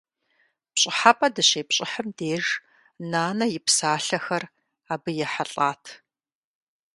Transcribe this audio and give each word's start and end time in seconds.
ПщӀыхьэпӀэ 0.73 1.27
дыщепщӀыхьым 1.35 2.07
деж, 2.17 2.45
нанэ 3.11 3.45
и 3.57 3.59
псалъэхэр 3.65 4.43
абы 4.93 5.11
ехьэлӀат. 5.25 5.83